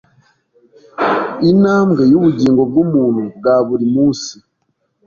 [1.49, 4.35] intambwe y'ubugingo bw'umuntu bwa buri munsi.